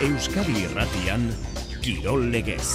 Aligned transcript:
Euskadi 0.00 0.62
Irratian 0.64 1.26
Kirol 1.84 2.30
Legez. 2.32 2.70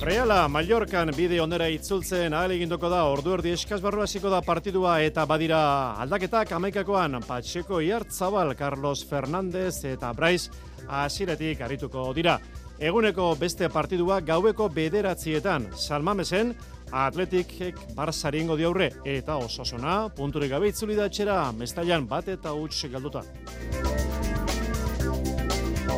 Reala 0.00 0.38
Mallorcan 0.48 1.12
bide 1.12 1.36
onera 1.42 1.66
itzultzen 1.68 2.32
ahal 2.32 2.54
eginduko 2.54 2.88
da 2.88 3.02
ordu 3.12 3.34
erdi 3.36 3.52
eskaz 3.52 3.82
barru 3.84 4.00
hasiko 4.00 4.32
da 4.32 4.40
partidua 4.40 4.94
eta 5.04 5.26
badira 5.28 5.60
aldaketak 6.00 6.54
amaikakoan 6.56 7.18
Pacheco 7.26 7.82
Iartzabal, 7.84 8.54
Carlos 8.56 9.04
Fernández 9.04 9.84
eta 9.84 10.14
Brais 10.16 10.48
asiretik 10.88 11.60
arituko 11.60 12.06
dira. 12.16 12.38
Eguneko 12.80 13.34
beste 13.36 13.68
partidua 13.68 14.22
gaueko 14.24 14.70
bederatzietan 14.72 15.68
Salmamesen 15.76 16.54
Atletikek 16.88 17.84
Barsari 17.92 18.40
ingo 18.40 18.56
diaurre 18.56 18.94
eta 19.04 19.36
ososona 19.36 20.06
punturik 20.08 20.56
gabe 20.56 20.72
itzuli 20.72 20.96
da 20.96 21.12
etxera 21.12 21.42
mestailan 21.52 22.08
bat 22.08 22.32
eta 22.32 22.56
huts 22.56 22.86
galduta. 22.88 23.26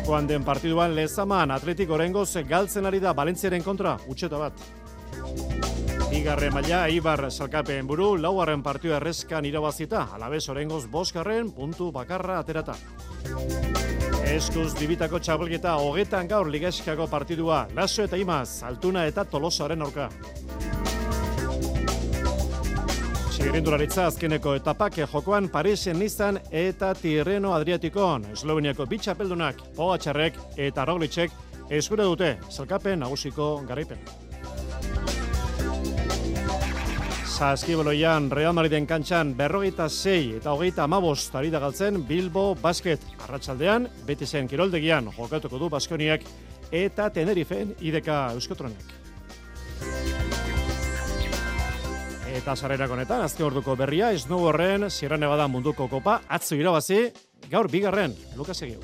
Jokoan 0.01 0.25
den 0.25 0.41
partiduan 0.41 0.95
lezaman 0.97 1.51
atletik 1.53 1.91
orengoz 1.93 2.31
galtzen 2.49 2.87
ari 2.89 2.97
da 2.99 3.11
Balentziaren 3.13 3.61
kontra, 3.61 3.91
utxeta 4.09 4.39
bat. 4.41 4.63
Bigarre 6.09 6.49
maila, 6.49 6.87
Ibar 6.89 7.27
salkapen 7.29 7.85
buru, 7.85 8.15
lauaren 8.17 8.63
partioa 8.65 8.97
errezkan 8.97 9.45
irabazita, 9.45 10.07
alabez 10.15 10.47
orengoz 10.49 10.87
boskarren 10.89 11.51
puntu 11.53 11.91
bakarra 11.93 12.39
aterata. 12.39 12.73
Eskuz 14.25 14.73
dibitako 14.79 15.19
txabelgeta 15.21 15.75
hogetan 15.77 16.27
gaur 16.27 16.49
ligeskako 16.49 17.05
partidua, 17.07 17.67
laso 17.77 18.01
eta 18.01 18.17
imaz, 18.17 18.63
altuna 18.65 19.05
eta 19.05 19.27
tolosoaren 19.29 19.85
orka. 19.85 20.09
Txigirindularitza 23.41 24.03
azkeneko 24.05 24.51
etapak 24.53 24.99
jokoan 25.09 25.47
Parisen 25.49 25.97
Nizan 25.97 26.35
eta 26.53 26.91
Tirreno 26.93 27.55
Adriatikon. 27.55 28.27
Esloveniako 28.35 28.85
bitxapeldunak, 28.85 29.63
Pogatxarrek 29.73 30.37
eta 30.61 30.85
Roglicek 30.85 31.33
eskure 31.73 32.05
dute 32.05 32.29
zelkapen 32.51 33.01
nagusiko 33.01 33.47
garaipen. 33.65 33.97
Saskiboloian 37.25 38.29
Real 38.29 38.53
Madriden 38.53 38.85
kantxan 38.85 39.33
berrogeita 39.33 39.89
zei 39.89 40.35
eta 40.37 40.53
hogeita 40.53 40.85
amabost 40.85 41.33
ari 41.33 41.49
galtzen 41.49 42.03
Bilbo 42.05 42.53
Basket. 42.61 43.01
Arratsaldean 43.25 43.89
beti 44.05 44.27
zen 44.27 44.47
kiroldegian 44.47 45.09
jokatuko 45.17 45.57
du 45.57 45.67
Baskoniak 45.69 46.29
eta 46.71 47.09
Tenerifen 47.09 47.73
ideka 47.81 48.27
Euskotronek. 48.35 49.00
Eta 52.41 52.55
sarrerak 52.57 52.89
honetan, 52.89 53.21
azte 53.21 53.43
orduko 53.45 53.75
berria, 53.77 54.07
ez 54.17 54.23
nugu 54.25 54.47
horren, 54.49 54.87
Sierra 54.89 55.17
Nevada 55.21 55.43
munduko 55.45 55.85
kopa, 55.85 56.15
atzu 56.25 56.55
irabazi, 56.57 57.03
gaur 57.51 57.67
bigarren, 57.69 58.15
Lukas 58.33 58.63
Egiu. 58.65 58.79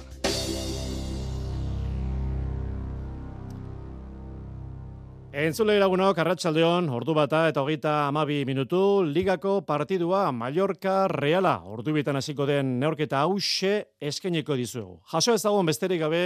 Entzule 5.34 5.80
lagunok, 5.82 6.20
arratsaldeon, 6.22 6.92
ordu 6.94 7.16
bata 7.18 7.48
eta 7.50 7.64
hogeita 7.66 7.96
amabi 8.12 8.44
minutu, 8.46 9.02
ligako 9.02 9.64
partidua 9.66 10.28
Mallorca 10.32 11.08
Reala, 11.10 11.56
ordu 11.66 11.96
bitan 11.98 12.22
hasiko 12.22 12.46
den 12.46 12.76
neorketa 12.78 13.24
hause 13.26 13.88
eskeniko 13.98 14.54
dizugu. 14.54 15.00
Jaso 15.10 15.34
ez 15.34 15.42
dagoen 15.42 15.66
besterik 15.66 16.04
gabe, 16.06 16.22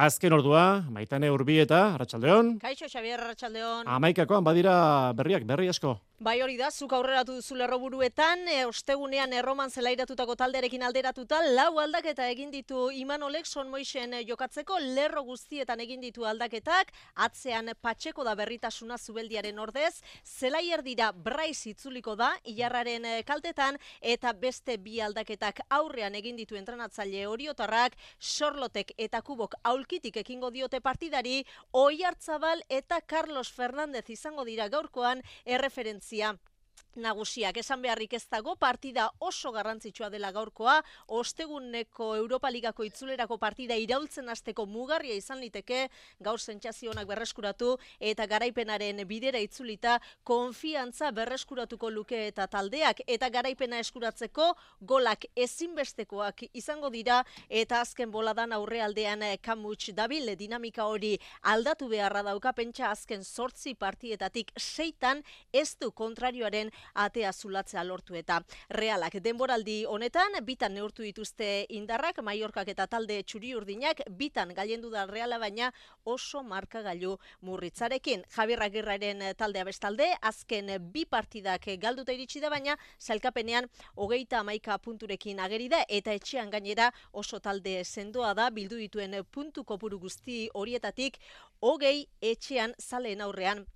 Azken 0.00 0.32
ordua, 0.32 0.84
maitane 0.86 1.28
urbieta, 1.34 1.96
Arratxaldeon. 1.96 2.54
Kaixo, 2.62 2.86
Xabier, 2.86 3.18
Arratxaldeon. 3.18 3.90
Amaikakoan 3.90 4.46
badira 4.46 4.76
berriak, 5.18 5.42
berri 5.50 5.66
asko. 5.68 5.96
Bai 6.20 6.42
hori 6.44 6.58
da, 6.60 6.66
zuk 6.68 6.92
aurreratu 6.92 7.32
duzu 7.38 7.56
lerroburuetan, 7.56 8.42
e, 8.52 8.56
ostegunean 8.68 9.32
erroman 9.32 9.70
zelairatutako 9.72 10.34
talderekin 10.36 10.82
alderatuta, 10.84 11.38
lau 11.56 11.78
aldaketa 11.80 12.26
egin 12.28 12.50
ditu 12.52 12.90
Imanolek 12.92 13.46
son 13.48 13.70
moixen 13.72 14.12
e, 14.12 14.20
jokatzeko, 14.28 14.76
lerro 14.98 15.22
guztietan 15.24 15.80
egin 15.80 16.04
ditu 16.04 16.26
aldaketak, 16.28 16.92
atzean 17.24 17.72
patxeko 17.80 18.26
da 18.28 18.34
berritasuna 18.36 18.98
zubeldiaren 18.98 19.62
ordez, 19.64 20.02
zelaier 20.26 20.82
dira 20.84 21.08
braiz 21.12 21.62
itzuliko 21.72 22.18
da, 22.20 22.34
ilarraren 22.44 23.08
e, 23.08 23.14
kaltetan, 23.24 23.80
eta 24.02 24.34
beste 24.44 24.76
bi 24.76 25.00
aldaketak 25.00 25.64
aurrean 25.78 26.20
egin 26.20 26.36
ditu 26.36 26.60
entrenatzaile 26.60 27.24
horiotarrak, 27.32 27.96
sorlotek 28.18 28.92
eta 28.98 29.22
kubok 29.24 29.56
aulkitik 29.72 30.20
ekingo 30.26 30.52
diote 30.52 30.84
partidari, 30.84 31.46
oi 31.72 32.04
hartzabal 32.04 32.60
eta 32.68 33.00
Carlos 33.00 33.48
Fernández 33.48 34.04
izango 34.12 34.44
dira 34.44 34.68
gaurkoan 34.68 35.24
erreferentzia 35.48 36.09
Gracias. 36.10 36.49
Nagusiak. 36.96 37.56
Esan 37.56 37.82
beharrik 37.82 38.14
ez 38.14 38.24
dago 38.30 38.56
partida 38.56 39.10
oso 39.18 39.52
garrantzitsua 39.52 40.10
dela 40.10 40.30
gaurkoa. 40.32 40.80
Osteguneko 41.06 42.14
Europa 42.16 42.50
Ligako 42.50 42.84
itzulerako 42.84 43.38
partida 43.38 43.76
iraultzen 43.76 44.28
hasteko 44.28 44.66
mugarria 44.66 45.14
izan 45.14 45.40
liteke. 45.40 45.88
Gaur 46.20 46.40
sentsazioak 46.40 47.06
berreskuratu 47.06 47.76
eta 48.00 48.26
garaipenaren 48.26 49.02
bidera 49.08 49.38
itzulita 49.38 49.98
konfiantza 50.24 51.10
berreskuratuko 51.10 51.90
luke 51.90 52.26
eta 52.28 52.46
taldeak. 52.46 53.02
Eta 53.06 53.28
garaipena 53.30 53.78
eskuratzeko 53.78 54.54
golak 54.80 55.26
ezinbestekoak 55.36 56.44
izango 56.52 56.90
dira. 56.90 57.22
Eta 57.48 57.80
azken 57.80 58.10
boladan 58.10 58.52
aurrealdean 58.52 59.24
kamuts 59.42 59.92
dabil 59.94 60.34
dinamika 60.36 60.86
hori 60.86 61.16
aldatu 61.42 61.88
beharra 61.88 62.22
dauka. 62.22 62.52
Pentsa 62.52 62.90
azken 62.90 63.24
sortzi 63.24 63.74
partietatik 63.74 64.52
seitan 64.58 65.22
ez 65.52 65.76
du 65.80 65.90
kontrarioaren 65.90 66.69
atea 66.94 67.32
zulatzea 67.32 67.84
lortu 67.84 68.14
eta 68.14 68.40
realak. 68.70 69.16
Denboraldi 69.22 69.84
honetan 69.86 70.38
bitan 70.44 70.74
neurtu 70.74 71.02
dituzte 71.02 71.66
indarrak 71.68 72.22
Mallorcak 72.22 72.68
eta 72.68 72.86
talde 72.86 73.22
txuri 73.22 73.54
urdinak 73.54 74.02
bitan 74.18 74.54
gailendu 74.54 74.90
da 74.90 75.06
reala 75.06 75.38
baina 75.38 75.72
oso 76.04 76.42
markagailu 76.42 77.16
murritzarekin. 77.40 78.24
Javier 78.36 78.62
Agirraren 78.62 79.24
taldea 79.36 79.64
bestalde 79.64 80.10
azken 80.20 80.70
bi 80.92 81.04
partidak 81.04 81.66
galduta 81.80 82.12
iritsi 82.12 82.40
da 82.40 82.50
baina 82.50 82.76
sailkapenean 82.98 83.68
hogeita 83.96 84.40
amaika 84.40 84.78
punturekin 84.78 85.40
ageri 85.40 85.68
da 85.68 85.84
eta 85.88 86.12
etxean 86.12 86.50
gainera 86.50 86.90
oso 87.12 87.40
talde 87.40 87.84
sendoa 87.84 88.34
da. 88.34 88.50
Bildu 88.50 88.76
dituen 88.76 89.14
puntu 89.30 89.64
kopuru 89.64 89.98
guzti 89.98 90.48
horietatik 90.54 91.18
hogei 91.60 92.06
etxean 92.20 92.74
zaleen 92.80 93.20
aurrean 93.20 93.66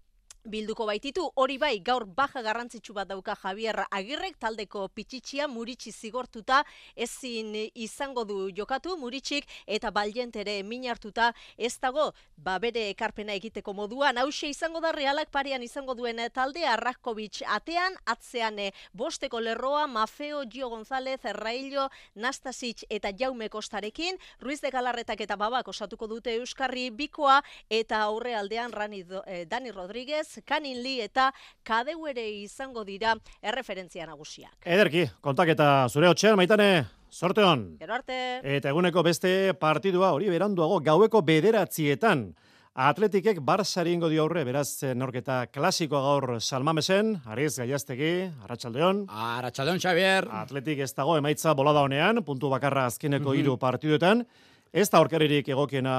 Bilduko 0.44 0.84
baititu, 0.84 1.22
hori 1.40 1.54
bai, 1.56 1.78
gaur 1.80 2.04
baja 2.04 2.42
garrantzitsu 2.44 2.92
bat 2.92 3.08
dauka 3.08 3.32
Javier 3.40 3.78
Agirrek, 3.88 4.34
taldeko 4.36 4.90
pitxitxia 4.92 5.46
muritsi 5.48 5.88
zigortuta, 5.88 6.58
ezin 6.94 7.54
izango 7.72 8.26
du 8.28 8.50
jokatu 8.52 8.98
muritxik, 9.00 9.48
eta 9.64 9.88
baljentere 9.90 10.58
min 10.62 10.84
hartuta, 10.84 11.30
ez 11.56 11.72
dago, 11.80 12.10
ba 12.36 12.58
bere 12.60 12.90
ekarpena 12.90 13.32
egiteko 13.40 13.72
moduan, 13.72 14.20
hause 14.20 14.50
izango 14.52 14.82
da 14.84 14.90
realak 14.92 15.30
parean 15.32 15.64
izango 15.64 15.94
duen 15.96 16.20
talde, 16.34 16.66
Arrakovic 16.68 17.40
atean, 17.48 17.96
atzean 18.04 18.58
eh, 18.58 18.68
bosteko 18.92 19.40
lerroa, 19.40 19.86
Mafeo, 19.86 20.44
Gio 20.44 20.68
González, 20.68 21.24
Erraillo, 21.24 21.88
Nastasic 22.14 22.84
eta 22.90 23.14
Jaume 23.16 23.48
Kostarekin, 23.48 24.20
Ruiz 24.40 24.60
de 24.60 24.68
Galarretak 24.70 25.24
eta 25.24 25.40
Babak 25.40 25.72
osatuko 25.72 26.06
dute 26.06 26.36
Euskarri 26.36 26.90
bikoa, 26.90 27.40
eta 27.70 28.04
aurre 28.10 28.36
aldean 28.36 28.76
Rani, 28.76 29.06
eh, 29.24 29.46
Dani 29.48 29.72
Rodríguez, 29.72 30.33
Kanin 30.44 30.82
Li 30.82 31.00
eta 31.00 31.32
Kadeu 31.62 32.06
ere 32.06 32.28
izango 32.42 32.84
dira 32.84 33.14
erreferentzia 33.42 34.06
nagusiak. 34.06 34.56
Ederki, 34.64 35.06
kontaketa 35.20 35.88
zure 35.88 36.08
hotxean, 36.08 36.36
maitane, 36.36 36.86
sorte 37.10 37.42
hon. 37.44 37.76
Gero 37.78 37.94
arte. 37.94 38.40
Eta 38.42 38.68
eguneko 38.70 39.02
beste 39.02 39.54
partidua 39.54 40.12
hori 40.12 40.28
beranduago 40.30 40.80
gaueko 40.80 41.22
bederatzietan. 41.22 42.34
Atletikek 42.74 43.38
Barsari 43.38 43.92
ingo 43.94 44.08
dio 44.10 44.24
aurre, 44.24 44.42
beraz 44.44 44.82
norketa 44.98 45.46
klasikoa 45.46 46.00
gaur 46.02 46.40
Salmamesen, 46.42 47.20
Ariz 47.30 47.52
Gaiastegi, 47.60 48.08
Arratsaldeon. 48.42 49.04
Arratsaldeon 49.08 49.78
Xavier. 49.78 50.26
Atletik 50.26 50.80
ez 50.82 50.90
dago 50.92 51.14
emaitza 51.16 51.54
bolada 51.54 51.84
honean, 51.86 52.24
puntu 52.26 52.50
bakarra 52.50 52.86
azkeneko 52.90 53.30
Mhm. 53.30 53.38
hiru 53.38 53.58
partiduetan. 53.58 54.26
Ez 54.74 54.88
da 54.90 54.98
aurkaririk 54.98 55.46
egokiena 55.54 55.90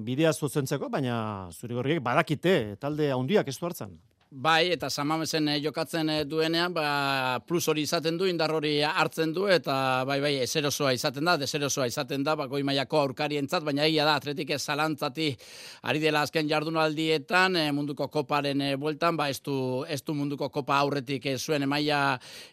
bidea 0.00 0.30
zuzentzeko, 0.32 0.88
baina 0.88 1.16
zurigorriek 1.52 1.98
badakite 2.00 2.78
talde 2.80 3.10
handiak 3.12 3.50
ez 3.52 3.58
du 3.58 3.66
hartzen. 3.68 3.90
Bai, 4.34 4.70
eta 4.72 4.88
samamesen 4.88 5.48
eh, 5.52 5.58
jokatzen 5.60 6.08
eh, 6.08 6.22
duenean, 6.24 6.72
ba, 6.72 7.38
plus 7.44 7.66
hori 7.68 7.82
izaten 7.84 8.16
du, 8.16 8.24
indar 8.24 8.48
hori 8.56 8.78
hartzen 8.80 9.34
du, 9.36 9.42
eta 9.52 9.74
bai, 10.08 10.22
bai, 10.24 10.30
eserosoa 10.40 10.94
izaten 10.96 11.26
da, 11.28 11.34
deserosoa 11.36 11.84
izaten 11.90 12.24
da, 12.24 12.32
bako 12.40 12.56
imaiako 12.62 13.02
aurkarientzat, 13.02 13.60
baina 13.66 13.84
egia 13.84 14.06
da, 14.08 14.14
atletik 14.16 14.54
zalantzati 14.56 15.26
ari 15.90 16.00
dela 16.00 16.22
azken 16.24 16.48
jardunaldietan, 16.48 17.58
eh, 17.60 17.66
munduko 17.76 18.06
koparen 18.08 18.62
bueltan, 18.80 19.18
ba, 19.20 19.26
ez 19.28 19.42
du, 19.44 19.84
ez 19.84 20.00
du 20.00 20.16
munduko 20.16 20.48
kopa 20.48 20.80
aurretik 20.80 21.28
zuen 21.36 21.68
emaia 21.68 22.00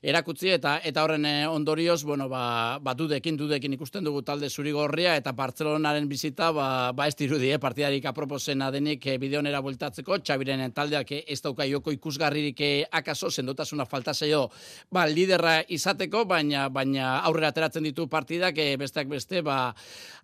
erakutzi, 0.04 0.52
eta 0.58 0.82
eta 0.84 1.08
horren 1.08 1.30
ondorioz, 1.48 2.04
bueno, 2.04 2.28
ba, 2.28 2.76
ba 2.84 2.92
dudekin, 2.94 3.40
dudekin 3.40 3.78
ikusten 3.80 4.04
dugu 4.04 4.26
talde 4.28 4.50
zurigorria, 4.50 5.16
eta 5.16 5.32
Bartzelonaren 5.32 6.12
bizita, 6.12 6.52
ba, 6.52 6.92
ba 6.92 7.08
ez 7.08 7.16
dirudi, 7.16 7.54
eh, 7.56 7.64
partidarik 7.70 8.12
aproposena 8.12 8.68
denik 8.70 9.08
bideonera 9.24 9.64
bueltatzeko, 9.64 10.20
Txabiren 10.20 10.68
taldeak 10.76 11.16
ez 11.24 11.40
dauka 11.40 11.69
joko 11.70 11.92
ikusgarririk 11.96 12.62
eh, 12.62 12.86
akaso, 12.92 13.30
sendotasuna 13.32 13.86
falta 13.86 14.14
zeio, 14.14 14.50
ba, 14.92 15.06
liderra 15.08 15.60
izateko, 15.68 16.26
baina 16.26 16.68
baina 16.70 17.20
aurrera 17.28 17.54
ateratzen 17.54 17.84
ditu 17.84 18.08
partidak, 18.08 18.58
e, 18.58 18.76
besteak 18.78 19.08
beste, 19.10 19.42
ba, 19.46 19.74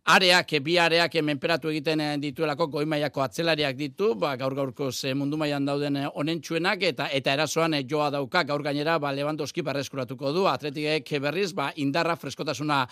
areak, 0.06 0.52
bi 0.62 0.78
areak 0.78 1.18
menperatu 1.26 1.72
egiten 1.72 2.04
dituelako 2.22 2.68
goimaiako 2.78 3.24
atzelariak 3.26 3.78
ditu, 3.78 4.14
ba, 4.20 4.36
gaur 4.38 4.56
gaurko 4.56 4.92
ze 4.92 5.14
mundu 5.14 5.38
mailan 5.38 5.66
dauden 5.66 5.98
onentsuenak, 6.14 6.84
eta 6.84 7.10
eta 7.14 7.34
erasoan 7.34 7.78
joa 7.90 8.12
dauka, 8.14 8.44
gaur 8.44 8.64
gainera, 8.64 9.00
ba, 9.00 9.12
Lewandowski 9.16 9.64
barreskuratuko 9.66 10.32
du, 10.34 10.46
atletikek 10.48 11.10
berriz, 11.22 11.52
ba, 11.54 11.72
indarra 11.76 12.16
freskotasuna 12.16 12.84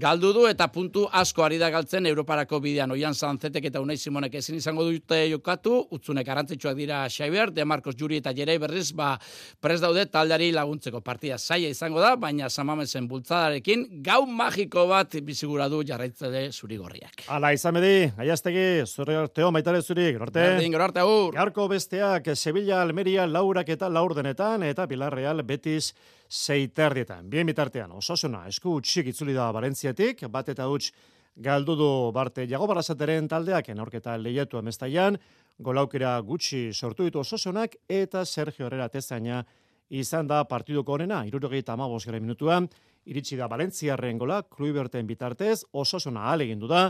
galdu 0.00 0.32
du, 0.32 0.46
eta 0.48 0.68
puntu 0.72 1.06
asko 1.12 1.44
ari 1.44 1.58
da 1.58 1.70
galtzen 1.70 2.06
Europarako 2.06 2.60
bidean, 2.60 2.90
oian 2.94 3.14
zantzetek 3.14 3.68
eta 3.70 3.80
unai 3.84 3.96
simonek 3.96 4.34
ezin 4.40 4.56
izango 4.56 4.84
dute 4.88 5.20
jokatu, 5.30 5.76
utzunek 5.94 6.28
arantzitsuak 6.28 6.76
dira 6.76 7.04
Xavier, 7.08 7.52
De 7.52 7.64
Marcos 7.64 7.93
Juri 7.98 8.18
eta 8.22 8.32
Jerei 8.36 8.58
berriz, 8.62 8.90
ba, 8.96 9.14
pres 9.60 9.80
daude 9.82 10.06
taldeari 10.10 10.50
laguntzeko 10.54 11.00
partida 11.04 11.38
zaila 11.38 11.70
izango 11.72 12.02
da, 12.02 12.14
baina 12.20 12.48
samamezen 12.50 13.08
bultzadarekin, 13.08 13.86
gau 14.04 14.24
magiko 14.26 14.86
bat 14.90 15.16
bizigura 15.24 15.68
du 15.72 15.82
jarraitzede 15.86 16.46
zuri 16.52 16.78
gorriak. 16.80 17.24
Ala, 17.28 17.52
izan 17.56 17.78
bedi, 17.78 18.10
aiaztegi, 18.18 18.66
zure 18.86 19.16
arteo 19.22 19.50
maitare 19.54 19.82
zuri, 19.82 20.10
gorte. 20.18 20.40
Berdin, 20.40 20.74
arte, 20.80 21.04
aur. 21.04 21.34
Gaurko 21.34 21.68
besteak, 21.72 22.34
Sevilla, 22.34 22.82
Almeria, 22.82 23.26
Laurak 23.26 23.70
eta 23.74 23.88
Laurdenetan, 23.88 24.62
eta 24.66 24.86
Villarreal, 24.90 25.42
Betis, 25.46 25.92
Seiterdietan. 26.28 27.28
Bien 27.30 27.46
bitartean, 27.46 27.92
osasuna, 27.94 28.44
esku 28.50 28.78
utxik 28.80 29.12
itzuli 29.12 29.34
da 29.36 29.50
Valentziatik, 29.54 30.24
bat 30.32 30.48
eta 30.50 30.66
utx 30.72 30.90
galdu 31.36 31.74
du 31.76 31.88
barte 32.12 32.46
jago 32.46 32.66
barrazateren 32.66 33.28
taldeak, 33.28 33.68
enorketa 33.68 34.16
lehiatu 34.18 34.58
amestaian, 34.58 35.18
golaukera 35.58 36.18
gutxi 36.20 36.72
sortu 36.72 37.04
ditu 37.04 37.20
osasunak, 37.20 37.76
eta 37.88 38.24
Sergio 38.24 38.66
Herrera 38.66 38.88
tezaina 38.88 39.44
izan 39.90 40.26
da 40.26 40.44
partiduko 40.44 40.94
honena, 40.94 41.24
irurogeita 41.26 41.74
amabos 41.74 42.04
gara 42.06 42.20
minutuan, 42.20 42.68
iritsi 43.04 43.36
da 43.36 43.48
Valentziarren 43.48 44.18
gola, 44.18 44.42
Kluiberten 44.42 45.06
bitartez, 45.06 45.64
osasuna 45.72 46.30
alegindu 46.32 46.66
da, 46.70 46.88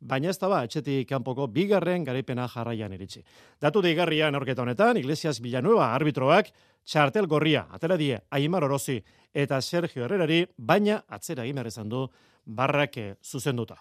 baina 0.00 0.30
ez 0.30 0.38
da 0.38 0.48
ba, 0.48 0.62
etxetik 0.64 1.08
kanpoko 1.08 1.46
bigarren 1.48 2.04
garaipena 2.04 2.46
jarraian 2.52 2.92
iritsi. 2.92 3.22
Datu 3.60 3.82
deigarria 3.82 4.30
norketa 4.30 4.62
honetan, 4.62 4.96
Iglesias 5.00 5.40
Villanueva 5.40 5.92
arbitroak, 5.94 6.52
txartel 6.86 7.26
gorria, 7.26 7.66
atela 7.72 7.96
die, 7.96 8.20
Aimar 8.30 8.64
Orozi 8.64 9.00
eta 9.34 9.60
Sergio 9.60 10.04
Herrerari, 10.04 10.44
baina 10.56 11.02
atzera 11.08 11.44
egin 11.44 11.88
du 11.88 12.06
barrake 12.46 13.16
zuzenduta. 13.24 13.76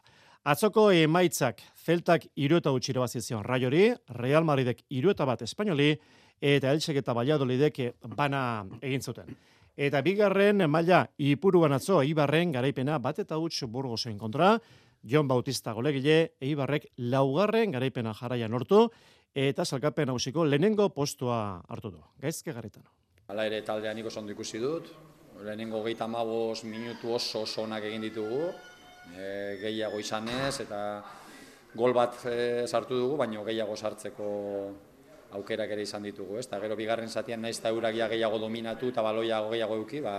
Atzoko 0.46 0.92
emaitzak, 0.94 1.62
Zeltak 1.86 2.28
irueta 2.36 2.72
utxiro 2.72 3.02
bazizion 3.02 3.44
raiori, 3.44 3.88
Real 4.20 4.44
Madridek 4.46 4.84
irueta 4.90 5.26
bat 5.26 5.42
espainoli, 5.42 5.96
eta 6.42 6.72
Eltsek 6.72 7.00
eta 7.02 7.16
Valladolidek 7.18 7.80
bana 8.16 8.66
egin 8.82 9.02
zuten. 9.02 9.32
Eta 9.76 10.02
bigarren 10.02 10.70
maila 10.70 11.02
ipuruan 11.18 11.74
atzo, 11.74 12.02
Ibarren 12.04 12.54
garaipena 12.54 13.00
bat 13.00 13.20
eta 13.20 13.38
utx 13.42 13.66
burgozen 13.68 14.18
kontra, 14.18 14.60
Jon 15.04 15.28
Bautista 15.28 15.74
golegile, 15.74 16.36
Eibarrek 16.42 16.88
laugarren 16.98 17.74
garaipena 17.74 18.14
jarraian 18.14 18.52
nortu, 18.52 18.88
eta 19.34 19.66
salkapen 19.66 20.10
hausiko 20.10 20.46
lehenengo 20.46 20.90
postua 20.90 21.62
hartu 21.68 21.92
du. 21.92 22.02
Gaizke 22.22 22.54
garritano. 22.54 22.90
Hala 23.28 23.46
ere 23.50 23.62
taldean 23.66 23.98
niko 23.98 24.10
zondo 24.10 24.32
ikusi 24.32 24.62
dut, 24.62 24.94
lehenengo 25.44 25.84
geita 25.84 26.08
mabos 26.08 26.64
minutu 26.64 27.14
oso 27.14 27.42
oso 27.42 27.64
onak 27.64 27.84
egin 27.84 28.02
ditugu, 28.08 28.50
e, 29.14 29.58
gehiago 29.62 30.00
izanez, 30.00 30.60
eta 30.64 30.80
gol 31.76 31.94
bat 31.94 32.26
e, 32.26 32.66
sartu 32.68 32.98
dugu, 32.98 33.18
baina 33.18 33.44
gehiago 33.44 33.76
sartzeko 33.76 34.28
aukerak 35.36 35.72
ere 35.76 35.84
izan 35.84 36.04
ditugu, 36.04 36.40
ez? 36.40 36.48
gero 36.48 36.76
bigarren 36.76 37.10
zatian 37.10 37.42
naiz 37.42 37.60
ta 37.60 37.70
eurak 37.70 37.96
gehiago 37.96 38.40
dominatu 38.40 38.90
eta 38.90 39.02
baloia 39.02 39.42
gehiago 39.50 39.76
eduki, 39.76 40.02
ba 40.02 40.18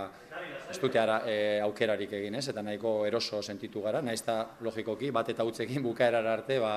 ez 0.69 0.79
dute 0.79 0.99
ara, 0.99 1.21
e, 1.25 1.59
aukerarik 1.63 2.11
egin, 2.13 2.35
ez? 2.35 2.47
Eta 2.49 2.61
nahiko 2.61 3.05
eroso 3.07 3.41
sentitu 3.41 3.81
gara, 3.81 4.01
naiz 4.01 4.21
ta 4.21 4.43
logikoki 4.61 5.11
bat 5.11 5.29
eta 5.29 5.47
utzekin 5.47 5.81
bukaerara 5.83 6.33
arte, 6.33 6.59
ba 6.59 6.73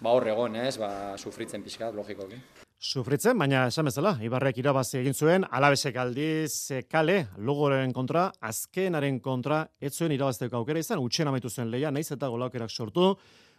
ba 0.00 0.12
hor 0.12 0.28
egon, 0.28 0.56
ez? 0.56 0.76
Ba 0.78 1.16
sufritzen 1.16 1.62
pixkat 1.62 1.94
logikoki. 1.94 2.65
Sufritzen, 2.78 3.38
baina 3.40 3.62
esan 3.70 3.86
bezala, 3.88 4.10
Ibarrek 4.20 4.58
irabazi 4.60 4.98
egin 4.98 5.14
zuen, 5.16 5.46
alabesek 5.48 5.96
aldiz 5.96 6.82
kale, 6.90 7.22
logoren 7.40 7.92
kontra, 7.96 8.26
azkenaren 8.44 9.16
kontra, 9.24 9.62
ez 9.80 9.94
zuen 9.94 10.12
irabazteko 10.12 10.58
aukera 10.58 10.82
izan, 10.82 11.00
utxen 11.00 11.30
amaitu 11.30 11.48
zuen 11.48 11.70
leia, 11.72 11.90
naiz 11.90 12.10
eta 12.12 12.28
golaukerak 12.28 12.70
sortu, 12.70 13.14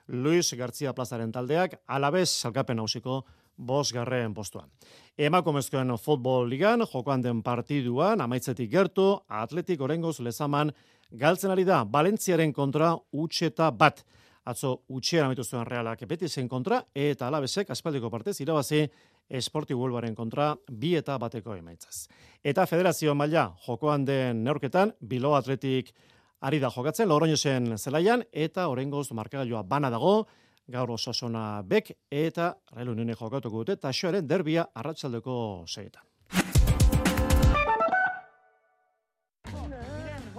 Luis 0.08 0.54
García 0.54 0.94
Plazaren 0.94 1.32
taldeak, 1.34 1.80
alabez 1.88 2.30
salkapen 2.30 2.80
hausiko 2.80 3.24
bos 3.58 3.92
garren 3.92 4.36
postuan. 4.38 4.70
Emakumezkoen 5.18 5.98
futbol 5.98 6.46
ligan, 6.48 6.86
jokoan 6.86 7.26
den 7.26 7.42
partiduan, 7.42 8.22
amaitzetik 8.22 8.70
gertu, 8.70 9.16
atletik 9.28 9.82
orengoz 9.82 10.20
lezaman, 10.20 10.72
galtzen 11.10 11.52
ari 11.52 11.66
da, 11.66 11.82
Valentziaren 11.90 12.54
kontra 12.54 12.94
utxeta 13.12 13.72
bat. 13.72 14.06
Atzo 14.48 14.74
utxean 14.96 15.26
amitu 15.28 15.44
zuen 15.44 15.66
realak 15.68 16.06
zen 16.28 16.48
kontra, 16.48 16.84
eta 16.96 17.28
alabezek 17.28 17.70
aspaldiko 17.70 18.10
partez 18.10 18.40
irabazi 18.40 18.88
esporti 19.30 19.74
bulbaren 19.74 20.16
kontra 20.16 20.56
bi 20.72 20.96
eta 20.96 21.18
bateko 21.18 21.56
emaitzaz. 21.56 22.08
Eta 22.44 22.66
federazio 22.66 23.14
maila 23.14 23.54
jokoan 23.66 24.06
den 24.06 24.44
neurketan, 24.44 24.94
bilo 25.02 25.36
atletik 25.36 25.94
ari 26.42 26.60
da 26.60 26.70
jokatzen, 26.70 27.10
zen 27.36 27.78
zelaian, 27.78 28.24
eta 28.32 28.68
orengoz 28.70 29.12
markagailua 29.12 29.64
bana 29.64 29.90
dago, 29.90 30.28
gaur 30.68 30.92
osasona 30.92 31.62
bek 31.64 31.92
eta 32.12 32.52
Real 32.76 32.90
Unione 32.90 33.16
jokatuko 33.16 33.64
dute 33.64 33.76
taxoaren 33.76 34.28
derbia 34.28 34.68
arratsaldeko 34.76 35.64
seietan. 35.68 36.07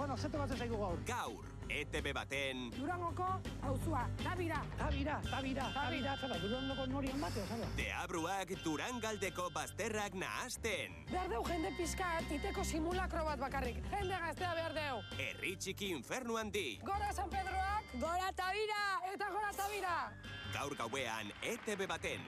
Gaur, 0.09 1.45
ETB 1.69 2.13
baten... 2.13 2.71
Durangoko, 2.73 3.27
hauzua, 3.61 4.07
tabira, 4.23 4.61
tabira, 4.77 5.19
tabira, 5.29 5.67
tabira, 5.73 6.15
tabira, 6.17 6.39
durangoko 6.41 6.85
nori 6.89 7.11
onbateo, 7.13 7.45
sabe? 7.45 7.67
Deabruak 7.77 8.53
Durangaldeko 8.63 9.49
bazterrak 9.53 10.17
nahazten. 10.17 10.97
Behar 11.11 11.29
deu 11.29 11.43
jende 11.45 11.71
pizka, 11.77 12.09
titeko 12.27 12.63
simulakro 12.65 13.23
bat 13.23 13.39
bakarrik. 13.39 13.77
Jende 13.91 14.17
gaztea 14.25 14.53
behar 14.57 14.73
deu. 14.73 15.01
Herri 15.19 15.55
txiki 15.61 15.91
infernu 15.93 16.39
handi. 16.41 16.79
Gora 16.81 17.13
San 17.13 17.29
Pedroak, 17.29 17.93
gora 18.01 18.31
tabira, 18.33 18.85
eta 19.13 19.29
gora 19.29 19.53
tabira. 19.53 19.97
Gaur 20.55 20.73
gauean, 20.81 21.29
ETB 21.53 21.85
baten. 21.85 22.25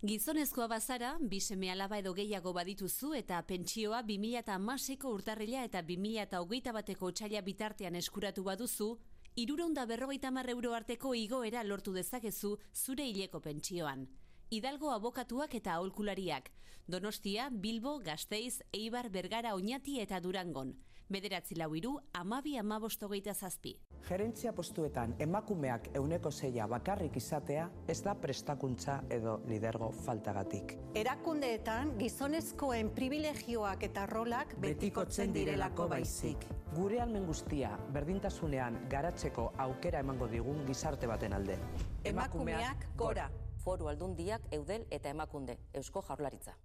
Gizonezkoa 0.00 0.64
bazara, 0.66 1.10
biseme 1.20 1.68
alaba 1.70 1.98
edo 2.00 2.14
gehiago 2.16 2.54
badituzu 2.56 3.10
eta 3.18 3.42
pentsioa 3.44 3.98
2006ko 4.10 5.10
urtarrila 5.12 5.64
eta 5.68 5.82
2008 5.90 6.72
bateko 6.72 7.10
txaila 7.12 7.42
bitartean 7.44 7.98
eskuratu 8.00 8.42
baduzu, 8.46 8.88
iruronda 9.36 9.84
berrogeita 9.84 10.32
euro 10.48 10.72
arteko 10.72 11.14
igoera 11.14 11.62
lortu 11.64 11.92
dezakezu 11.92 12.56
zure 12.74 13.04
hileko 13.04 13.40
pentsioan. 13.40 14.08
Hidalgo 14.48 14.90
abokatuak 14.90 15.54
eta 15.54 15.74
aholkulariak, 15.74 16.50
Donostia, 16.88 17.50
Bilbo, 17.50 17.98
Gasteiz, 17.98 18.62
Eibar, 18.72 19.10
Bergara, 19.10 19.54
Oñati 19.54 20.00
eta 20.00 20.18
Durangon 20.18 20.76
bederatzi 21.10 21.56
lau 21.58 21.74
iru, 21.74 21.96
amabi 22.14 22.56
amabostogeita 22.58 23.34
zazpi. 23.34 23.74
Gerentzia 24.08 24.52
postuetan 24.56 25.14
emakumeak 25.18 25.90
euneko 25.98 26.30
zeia 26.30 26.66
bakarrik 26.70 27.16
izatea 27.16 27.68
ez 27.88 27.98
da 28.02 28.14
prestakuntza 28.14 29.00
edo 29.10 29.40
lidergo 29.48 29.90
faltagatik. 30.06 30.76
Erakundeetan 30.94 31.92
gizonezkoen 31.98 32.90
privilegioak 32.96 33.84
eta 33.90 34.06
rolak 34.06 34.56
betikotzen 34.62 35.34
direlako 35.34 35.88
baizik. 35.88 36.46
Gure 36.74 37.00
almen 37.02 37.26
guztia 37.26 37.76
berdintasunean 37.92 38.78
garatzeko 38.90 39.50
aukera 39.58 40.00
emango 40.06 40.28
digun 40.30 40.64
gizarte 40.66 41.10
baten 41.10 41.32
alde. 41.34 41.58
Emakumeak 42.04 42.86
gora. 42.96 43.30
Foru 43.60 43.90
aldundiak 43.90 44.46
eudel 44.56 44.86
eta 44.90 45.10
emakunde, 45.12 45.58
eusko 45.76 46.00
jaurlaritza. 46.06 46.56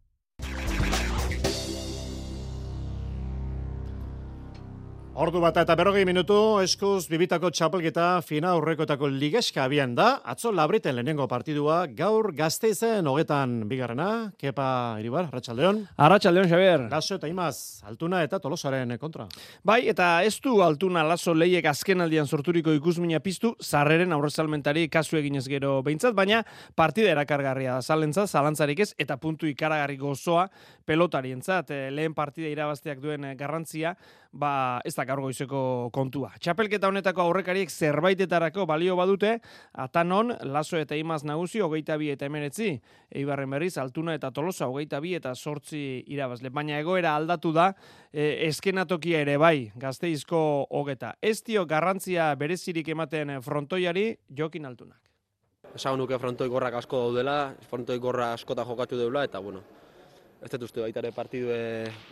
Ordu 5.16 5.40
bat 5.40 5.56
eta 5.56 5.78
berrogei 5.80 6.02
minutu, 6.04 6.36
eskuz 6.60 7.06
bibitako 7.08 7.48
txapelketa 7.56 8.18
fina 8.28 8.50
aurrekoetako 8.52 9.08
ligeska 9.08 9.62
abian 9.64 9.94
da. 9.96 10.18
Atzo 10.28 10.50
labriten 10.52 10.98
lehenengo 10.98 11.24
partidua, 11.32 11.86
gaur 11.88 12.34
gazteizen 12.36 13.08
hogetan 13.08 13.54
bigarrena. 13.70 14.34
Kepa 14.36 14.66
Iribar, 15.00 15.30
Arratxaldeon. 15.30 15.80
Arratxaldeon, 15.96 16.50
Xavier. 16.52 16.84
Lazo 16.92 17.16
eta 17.16 17.30
imaz, 17.32 17.80
altuna 17.88 18.26
eta 18.28 18.42
tolosaren 18.44 18.92
kontra. 19.00 19.30
Bai, 19.64 19.86
eta 19.88 20.10
ez 20.28 20.34
du 20.44 20.58
altuna 20.66 21.06
lazo 21.08 21.32
leiek 21.32 21.72
azken 21.72 22.04
aldian 22.04 22.28
sorturiko 22.28 22.76
ikusmina 22.76 23.24
piztu, 23.24 23.54
zarreren 23.64 24.12
aurrezalmentari 24.12 24.90
kasu 24.92 25.16
eginez 25.22 25.46
gero 25.48 25.78
behintzat, 25.88 26.12
baina 26.12 26.44
partida 26.76 27.16
erakargarria 27.16 27.80
da 27.80 27.82
zalentza, 27.82 28.28
zalantzarik 28.28 28.84
ez, 28.84 28.92
eta 29.00 29.16
puntu 29.16 29.48
ikaragarri 29.48 29.96
gozoa 29.96 30.50
pelotarientzat. 30.84 31.72
Eh, 31.72 31.90
lehen 31.96 32.20
partida 32.20 32.52
irabazteak 32.52 33.00
duen 33.00 33.32
garrantzia, 33.40 33.96
ba, 34.36 34.82
ez 34.86 34.94
da 34.96 35.06
gaur 35.08 35.22
goizeko 35.24 35.90
kontua. 35.96 36.34
Txapelketa 36.44 36.90
honetako 36.92 37.24
aurrekariek 37.24 37.72
zerbaitetarako 37.72 38.66
balio 38.70 38.98
badute, 39.00 39.38
atanon, 39.86 40.34
laso 40.52 40.78
eta 40.78 40.98
imaz 41.00 41.24
nagusi, 41.28 41.62
hogeita 41.64 41.98
bi 42.02 42.12
eta 42.14 42.28
emeretzi, 42.28 42.74
eibarren 43.16 43.56
berriz, 43.56 43.76
altuna 43.82 44.16
eta 44.20 44.32
tolosa, 44.36 44.68
hogeita 44.68 45.00
bi 45.04 45.16
eta 45.16 45.34
sortzi 45.36 46.04
irabazle. 46.12 46.52
Baina 46.52 46.80
egoera 46.84 47.16
aldatu 47.16 47.54
da, 47.56 47.72
e, 48.12 48.48
eskenatokia 48.50 49.24
ere 49.24 49.38
bai, 49.42 49.72
gazteizko 49.80 50.42
hogeta. 50.70 51.16
Ez 51.22 51.40
dio 51.48 51.66
garrantzia 51.66 52.34
berezirik 52.40 52.92
ematen 52.92 53.38
frontoiari, 53.46 54.12
jokin 54.36 54.68
altunak. 54.68 55.02
Esagun 55.76 56.00
nuke 56.04 56.20
frontoi 56.20 56.48
gorrak 56.52 56.78
asko 56.80 57.08
daudela, 57.08 57.56
frontoi 57.70 57.98
gorra 58.00 58.32
askota 58.36 58.64
jokatu 58.68 59.00
deula, 59.00 59.26
eta 59.28 59.42
bueno, 59.44 59.64
ez 60.46 60.52
dut 60.54 60.68
uste 60.68 60.84
baita 60.84 61.02
ere 61.02 61.12
partidue 61.16 61.60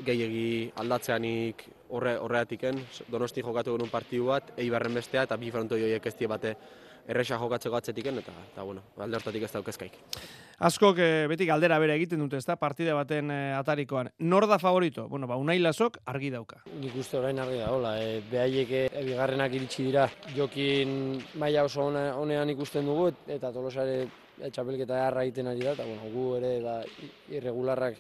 gehiegi 0.06 0.72
aldatzeanik 0.82 1.68
horre, 1.94 2.16
horreatiken, 2.18 2.80
donosti 3.12 3.44
jokatu 3.46 3.76
genuen 3.76 3.92
partidu 3.94 4.32
bat, 4.32 4.56
eibarren 4.58 4.98
bestea, 4.98 5.28
eta 5.28 5.38
bi 5.38 5.52
frontoi 5.54 5.84
horiek 5.84 6.08
ez 6.10 6.16
bate 6.28 6.56
erresa 7.08 7.38
jokatzeko 7.38 7.76
atzetiken, 7.76 8.18
eta, 8.22 8.32
eta 8.54 8.64
bueno, 8.64 8.82
alde 8.98 9.20
hortatik 9.20 9.44
ez 9.44 9.52
daukezkaik. 9.52 9.98
Askok 10.64 11.02
e, 11.04 11.10
beti 11.28 11.46
galdera 11.46 11.78
bere 11.84 11.98
egiten 12.00 12.22
dute, 12.24 12.40
ezta 12.40 12.56
partide 12.56 12.94
baten 12.96 13.30
e, 13.30 13.40
atarikoan. 13.58 14.10
Nor 14.20 14.48
da 14.48 14.58
favorito? 14.58 15.10
Bueno, 15.12 15.28
ba, 15.28 15.36
unai 15.36 15.58
lasok 15.60 16.00
argi 16.08 16.32
dauka. 16.32 16.62
Nik 16.80 16.96
uste 17.04 17.20
orain 17.20 17.44
argi 17.44 17.60
da, 17.60 17.70
hola, 17.76 17.98
e, 18.00 18.22
behaiek 18.32 18.72
e, 18.72 18.84
bigarrenak 19.04 19.60
iritsi 19.60 19.90
dira, 19.90 20.08
jokin 20.38 21.20
maila 21.42 21.68
oso 21.68 21.90
honean 21.92 22.56
ikusten 22.56 22.88
dugu, 22.88 23.12
eta 23.28 23.52
tolosare 23.52 24.06
txapelketa 24.42 25.00
erra 25.08 25.24
egiten 25.24 25.50
ari 25.52 25.66
da, 25.66 25.74
eta 25.78 25.86
bueno, 25.88 26.10
gu 26.14 26.28
ere 26.40 26.54
ba, 26.64 26.78
irregularrak 27.32 28.00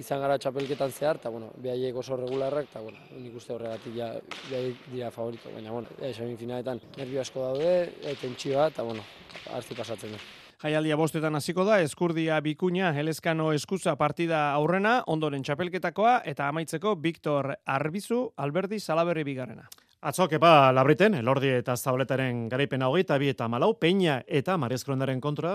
izan 0.00 0.20
gara 0.22 0.38
txapelketan 0.40 0.92
zehar, 0.92 1.20
eta 1.20 1.30
bueno, 1.32 1.50
behaiek 1.60 1.96
oso 1.96 2.16
regularrak, 2.16 2.68
eta 2.70 2.82
bueno, 2.84 3.00
nik 3.18 3.34
uste 3.36 3.54
horregatik 3.54 3.96
ja, 3.96 4.12
dira 4.90 5.10
favorito, 5.10 5.50
baina 5.54 5.72
bueno, 5.74 5.88
e, 6.00 6.12
finaletan 6.36 6.80
nervio 6.96 7.20
asko 7.20 7.48
daude, 7.48 7.72
e, 8.02 8.14
tentsioa, 8.20 8.68
eta 8.72 8.86
bueno, 8.86 9.04
hartzi 9.52 9.74
pasatzen 9.74 10.16
da. 10.16 10.22
Jaialdia 10.60 10.96
bostetan 11.00 11.36
hasiko 11.36 11.64
da, 11.64 11.78
eskurdia 11.80 12.36
bikuña, 12.44 12.92
helezkano 12.92 13.52
eskuza 13.56 13.94
partida 13.96 14.50
aurrena, 14.52 14.98
ondoren 15.08 15.42
txapelketakoa, 15.42 16.18
eta 16.28 16.48
amaitzeko 16.52 16.96
Viktor 17.00 17.54
Arbizu, 17.64 18.26
Alberdi 18.36 18.80
Salaberri 18.80 19.24
bigarrena. 19.24 19.70
Atzok 20.00 20.32
epa 20.38 20.70
labriten, 20.72 21.12
elordi 21.18 21.50
eta 21.52 21.74
zabletaren 21.76 22.46
garaipena 22.48 22.86
hogeita 22.88 23.18
bi 23.20 23.26
eta 23.28 23.50
malau, 23.52 23.74
peina 23.76 24.14
eta 24.24 24.54
marezkronaren 24.56 25.20
kontra 25.20 25.50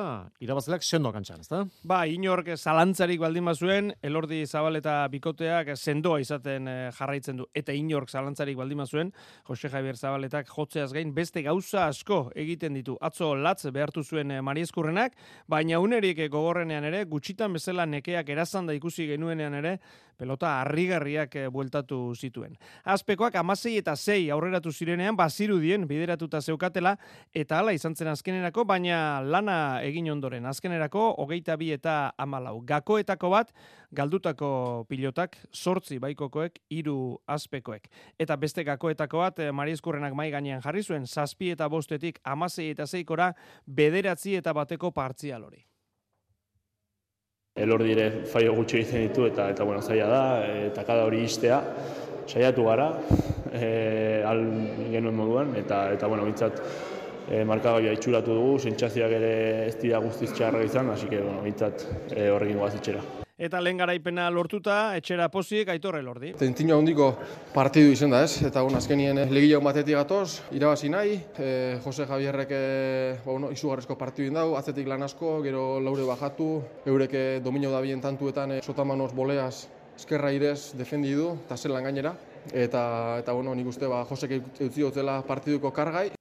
irabazleak 0.45 0.85
sendo 0.85 1.09
kantxan, 1.09 1.41
ezta? 1.41 1.63
Ba, 1.89 2.03
inork 2.05 2.51
zalantzarik 2.53 3.23
baldin 3.23 3.49
bazuen, 3.49 3.89
elordi 4.05 4.43
zabaleta 4.45 4.99
bikoteak 5.09 5.73
sendoa 5.73 6.19
izaten 6.21 6.69
eh, 6.69 6.91
jarraitzen 6.93 7.41
du, 7.41 7.49
eta 7.57 7.73
inork 7.73 8.13
zalantzarik 8.13 8.61
baldin 8.61 8.83
bazuen, 8.85 9.09
Jose 9.49 9.73
Javier 9.73 9.97
Zabaletak 9.97 10.53
jotzeaz 10.53 10.91
gain, 10.93 11.15
beste 11.17 11.41
gauza 11.41 11.87
asko 11.87 12.27
egiten 12.35 12.77
ditu. 12.77 12.99
Atzo 13.01 13.33
latz 13.33 13.65
behartu 13.65 14.05
zuen 14.05 14.29
eh, 14.29 14.43
mariezkurrenak, 14.45 15.17
baina 15.49 15.81
unerik 15.81 16.21
gogorrenean 16.29 16.85
ere, 16.85 17.07
gutxitan 17.09 17.57
bezala 17.57 17.89
nekeak 17.89 18.29
erazanda 18.29 18.77
ikusi 18.77 19.09
genuenean 19.09 19.57
ere, 19.63 19.79
pelota 20.17 20.59
harrigarriak 20.61 21.35
eh, 21.35 21.47
bueltatu 21.51 21.99
zituen. 22.15 22.55
Azpekoak 22.93 23.35
amasei 23.41 23.77
eta 23.81 23.95
zei 23.95 24.29
aurreratu 24.35 24.71
zirenean 24.71 25.17
bazirudien 25.17 25.87
bideratuta 25.89 26.41
zeukatela 26.41 26.95
eta 27.33 27.59
hala 27.59 27.73
izan 27.75 27.95
zen 27.95 28.11
azkenerako, 28.11 28.65
baina 28.67 29.21
lana 29.23 29.81
egin 29.83 30.09
ondoren 30.11 30.45
azkenerako 30.45 31.07
hogeita 31.23 31.57
bi 31.57 31.71
eta 31.75 32.13
amalau. 32.17 32.59
Gakoetako 32.67 33.31
bat, 33.33 33.53
galdutako 33.95 34.85
pilotak, 34.89 35.37
sortzi 35.53 35.99
baikokoek, 35.99 36.59
hiru 36.69 37.17
azpekoek. 37.27 37.87
Eta 38.19 38.37
beste 38.37 38.63
gakoetako 38.67 39.23
bat, 39.23 39.39
eh, 39.39 39.51
Mariezkurrenak 39.51 40.13
mai 40.13 40.29
gainean 40.31 40.61
jarri 40.61 40.83
zuen, 40.83 41.07
zazpi 41.07 41.51
eta 41.55 41.69
bostetik 41.69 42.19
amasei 42.23 42.69
eta 42.71 42.85
zeikora, 42.85 43.31
bederatzi 43.65 44.35
eta 44.35 44.53
bateko 44.53 44.91
partzial 44.91 45.43
hori. 45.43 45.65
Elordi 47.55 47.93
ere 47.93 48.09
faio 48.27 48.51
gutxi 48.57 48.81
egiten 48.81 49.05
ditu 49.07 49.29
eta 49.29 49.45
eta 49.53 49.63
bueno, 49.63 49.79
zaila 49.81 50.07
da, 50.11 50.23
eta 50.65 50.83
kada 50.83 51.05
hori 51.07 51.21
istea 51.23 51.61
saiatu 52.27 52.65
gara, 52.67 52.89
e, 53.55 54.23
al 54.27 54.45
genuen 54.91 55.15
moduan, 55.15 55.55
eta, 55.59 55.87
eta 55.95 56.07
bueno, 56.11 56.27
bintzat, 56.27 56.61
e, 57.29 57.43
markagaia 57.47 57.95
itxuratu 57.95 58.37
dugu, 58.37 58.55
sentsazioak 58.59 59.19
ere 59.19 59.35
ez 59.67 59.75
dira 59.81 60.01
guztiz 60.03 60.31
txarra 60.33 60.63
izan, 60.65 60.89
hasi 60.93 61.09
que, 61.11 61.21
bueno, 61.21 61.43
bintzat, 61.45 61.87
e, 62.11 62.29
horrekin 62.31 62.59
guaz 62.61 62.75
itxera. 62.77 63.03
Eta 63.35 63.59
lehen 63.59 63.75
garaipena 63.75 64.29
lortuta, 64.31 64.95
etxera 64.95 65.25
pozik, 65.27 65.67
aitorre 65.67 65.99
lordi. 65.99 66.29
Tentino 66.39 66.77
handiko 66.79 67.09
partidu 67.51 67.91
izan 67.91 68.13
da 68.15 68.21
ez, 68.23 68.37
eta 68.47 68.61
bueno, 68.63 68.79
azkenien 68.79 69.19
legileo 69.27 69.59
batetik 69.65 69.97
gatoz, 69.97 70.39
irabazi 70.55 70.87
nahi, 70.93 71.17
e, 71.35 71.49
Jose 71.83 72.07
Javierrek 72.07 72.53
e, 72.55 72.61
ba, 73.25 73.33
bueno, 73.33 73.49
izugarrezko 73.51 73.97
partidu 73.99 74.29
indau, 74.31 74.53
atzetik 74.55 74.87
lan 74.87 75.03
asko, 75.03 75.41
gero 75.43 75.81
laure 75.83 76.07
bajatu, 76.07 76.47
eureke 76.87 77.25
dominio 77.43 77.73
da 77.75 77.83
bien 77.83 77.99
tantuetan 77.99 78.55
e, 78.55 78.61
sotamanos 78.63 79.11
boleaz 79.11 79.65
eskerra 79.97 80.31
irez 80.31 80.71
defendi 80.79 81.11
du, 81.15 81.33
eta 81.43 81.59
zelan 81.59 81.83
gainera, 81.83 82.15
eta, 82.53 83.19
eta 83.23 83.33
bueno, 83.33 83.55
nik 83.55 83.67
uste 83.67 83.87
ba, 83.87 84.03
Josek 84.09 84.37
eutzi 84.59 84.81
dutela 84.81 85.21
partiduko 85.25 85.71
kargai. 85.73 86.11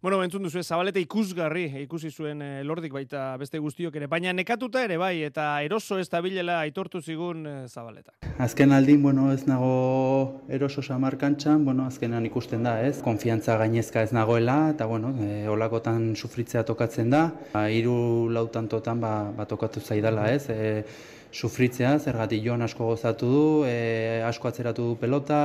Bueno, 0.00 0.20
entzun 0.22 0.44
duzu, 0.46 0.60
zabaleta 0.62 1.00
ikusgarri, 1.02 1.64
ikusi 1.80 2.12
zuen 2.14 2.38
e, 2.38 2.48
lordik 2.62 2.92
baita 2.94 3.32
beste 3.40 3.58
guztiok 3.58 3.96
ere, 3.98 4.06
baina 4.06 4.30
nekatuta 4.30 4.84
ere 4.86 4.94
bai, 4.94 5.24
eta 5.26 5.48
eroso 5.66 5.98
ez 5.98 6.06
da 6.12 6.20
bilela 6.22 6.60
aitortu 6.62 7.00
zigun 7.02 7.40
e, 7.42 7.54
zabaleta. 7.66 8.14
Azken 8.38 8.76
aldin, 8.76 9.02
bueno, 9.02 9.32
ez 9.34 9.42
nago 9.50 10.44
eroso 10.54 10.86
samarkantxan, 10.86 11.64
bueno, 11.66 11.88
azkenan 11.90 12.30
ikusten 12.30 12.62
da, 12.62 12.76
ez? 12.86 13.00
Konfiantza 13.02 13.58
gainezka 13.58 14.06
ez 14.06 14.14
nagoela, 14.14 14.70
eta 14.76 14.86
bueno, 14.86 15.10
e, 15.18 15.48
olakotan 15.50 16.12
sufritzea 16.14 16.62
tokatzen 16.62 17.10
da, 17.10 17.24
ba, 17.50 17.66
iru 17.66 17.98
lautantotan 18.30 19.02
ba, 19.02 19.14
ba 19.34 19.50
tokatu 19.50 19.82
zaidala, 19.82 20.30
ez? 20.30 20.44
E, 20.46 20.84
sufritzea, 21.32 21.98
zergatik 21.98 22.42
joan 22.44 22.62
asko 22.62 22.86
gozatu 22.92 23.28
du, 23.30 23.44
e, 23.66 24.22
asko 24.26 24.48
atzeratu 24.48 24.90
du 24.90 24.96
pelota, 25.00 25.40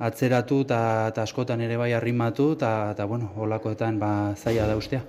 atzeratu 0.00 0.62
eta 0.64 1.22
askotan 1.22 1.60
ere 1.60 1.76
bai 1.76 1.92
arrimatu 1.92 2.52
eta 2.56 3.06
bueno, 3.06 3.32
holakoetan 3.36 3.98
ba, 3.98 4.34
zaila 4.36 4.66
da 4.66 4.76
ustea. 4.76 5.02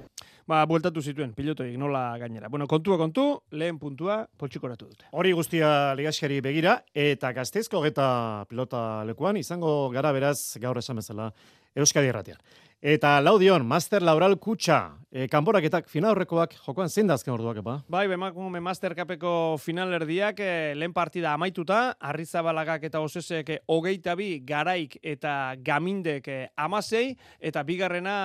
Ba, 0.52 0.66
bueltatu 0.68 1.00
zituen, 1.02 1.32
pilotoik 1.32 1.78
nola 1.80 2.18
gainera. 2.20 2.50
Bueno, 2.50 2.66
kontua 2.68 2.98
kontu, 3.00 3.24
lehen 3.56 3.78
puntua, 3.80 4.26
poltsikoratu 4.38 4.90
dute. 4.90 5.06
Hori 5.16 5.32
guztia 5.38 5.94
ligasiari 5.96 6.42
begira, 6.44 6.74
eta 6.94 7.32
gazteizko 7.38 7.80
geta 7.86 8.08
pilota 8.50 9.06
lekuan, 9.08 9.38
izango 9.38 9.90
gara 9.94 10.12
beraz 10.12 10.58
gaur 10.60 10.82
esan 10.82 11.00
bezala 11.00 11.30
Euskadi 11.76 12.12
Erratian. 12.12 12.42
Eta 12.82 13.20
laudion, 13.22 13.62
Master 13.62 14.02
Laural 14.02 14.40
Kutsa, 14.42 14.98
e, 15.14 15.28
kanporaketak 15.30 15.86
final 15.86 16.16
horrekoak 16.16 16.56
jokoan 16.66 16.90
zein 16.90 17.06
da 17.06 17.14
azken 17.14 17.36
orduak, 17.36 17.60
epa? 17.62 17.76
Bai, 17.94 18.08
bemakume 18.10 18.58
Master 18.58 18.96
Cupeko 18.98 19.60
finalerdiak 19.62 20.40
e, 20.42 20.54
lehen 20.74 20.90
partida 20.96 21.36
amaituta, 21.36 21.94
Arrizabalagak 22.10 22.88
eta 22.90 23.04
Osesek 23.06 23.52
hogeita 23.70 24.16
bi, 24.18 24.40
Garaik 24.48 24.96
eta 25.04 25.54
Gamindek 25.62 26.30
e, 26.34 26.38
amasei, 26.58 27.12
eta 27.38 27.62
bigarrena 27.68 28.16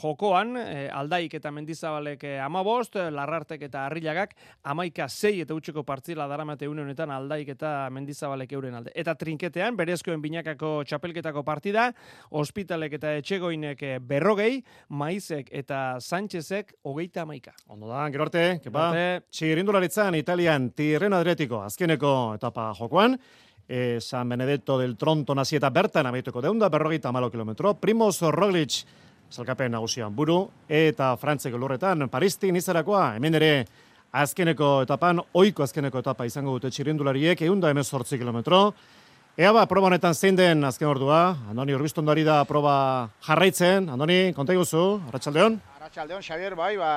jokoan, 0.00 0.56
e, 0.56 0.86
Aldaik 0.88 1.36
eta 1.36 1.52
Mendizabalek 1.52 2.24
e, 2.24 2.32
amabost, 2.40 2.96
Larrartek 2.96 3.66
eta 3.68 3.84
Arrilagak, 3.90 4.32
amaika 4.64 5.10
zei 5.10 5.42
eta 5.44 5.52
utxeko 5.52 5.84
partzila 5.84 6.30
daramate 6.32 6.64
honetan 6.64 7.12
Aldaik 7.12 7.52
eta 7.58 7.90
Mendizabalek 7.92 8.56
euren 8.56 8.80
alde. 8.80 8.96
Eta 8.96 9.12
trinketean, 9.20 9.76
berezkoen 9.76 10.24
binakako 10.24 10.78
txapelketako 10.88 11.44
partida, 11.44 11.90
Hospitalek 12.32 12.96
eta 12.96 13.12
Etxegoinek 13.20 13.84
e, 13.84 13.94
berrogei, 14.00 14.62
Maizek 14.88 15.48
eta 15.52 15.98
Sánchezek 16.00 16.74
hogeita 16.82 17.22
amaika. 17.22 17.52
Ondo 17.68 17.88
da, 17.90 18.06
gero 18.12 18.26
arte, 18.28 18.46
kepa, 18.64 18.88
txirindularitzan 19.30 20.16
Italian 20.18 20.70
Tirren 20.76 21.16
Adretiko 21.16 21.62
azkeneko 21.64 22.14
etapa 22.36 22.70
jokoan, 22.78 23.18
e, 23.68 23.98
San 24.00 24.28
Benedetto 24.28 24.78
del 24.78 24.96
Tronto 24.96 25.34
nazieta 25.34 25.70
bertan 25.70 26.08
abaituko 26.08 26.40
deunda, 26.42 26.68
berrogeita 26.68 27.12
malo 27.12 27.30
kilometro, 27.30 27.74
Primoz 27.74 28.22
Roglic, 28.22 28.84
salkapen 29.30 29.72
nagusian 29.72 30.14
buru, 30.16 30.40
eta 30.68 31.12
Frantzeko 31.16 31.58
lurretan, 31.58 32.08
Paristin 32.08 32.56
izarakoa, 32.56 33.14
hemen 33.16 33.36
ere, 33.36 33.52
azkeneko 34.12 34.82
etapan, 34.86 35.20
oiko 35.36 35.62
azkeneko 35.62 36.00
etapa 36.00 36.24
izango 36.24 36.56
dute 36.56 36.72
txirindulariek, 36.72 37.42
eunda 37.44 37.70
emezortzi 37.74 38.18
kilometro, 38.18 38.72
Ea 39.38 39.52
ba, 39.54 39.60
proba 39.70 39.86
honetan 39.86 40.16
zein 40.18 40.34
den 40.34 40.66
azken 40.66 40.88
ordua. 40.90 41.18
Andoni, 41.52 41.70
urbiztondari 41.76 42.24
da 42.26 42.40
proba 42.42 42.72
jarraitzen. 43.22 43.86
Andoni, 43.94 44.32
konta 44.34 44.56
iguzu, 44.56 44.80
Arratxaldeon? 45.12 45.60
Arratxaldeon, 45.88 46.20
Xavier, 46.20 46.52
bai, 46.52 46.74
ba, 46.76 46.88